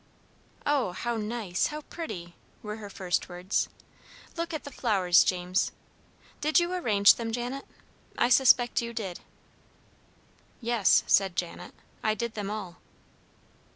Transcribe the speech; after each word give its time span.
"Oh, 0.65 0.93
how 0.93 1.17
nice, 1.17 1.67
how 1.67 1.81
pretty!" 1.81 2.33
were 2.63 2.77
her 2.77 2.89
first 2.89 3.29
words. 3.29 3.69
"Look 4.35 4.51
at 4.51 4.63
the 4.63 4.71
flowers, 4.71 5.23
James! 5.23 5.71
Did 6.39 6.59
you 6.59 6.73
arrange 6.73 7.13
them, 7.17 7.31
Janet? 7.31 7.67
I 8.17 8.29
suspect 8.29 8.81
you 8.81 8.93
did." 8.95 9.19
"Yes," 10.59 11.03
said 11.05 11.35
Janet; 11.35 11.75
"I 12.01 12.15
did 12.15 12.33
them 12.33 12.49
all." 12.49 12.77